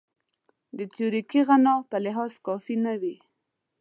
د 0.77 0.79
تیوریکي 0.93 1.41
غنا 1.47 1.75
په 1.89 1.97
لحاظ 2.05 2.31
کافي 2.45 2.75
نه 2.85 2.93
وي. 3.01 3.15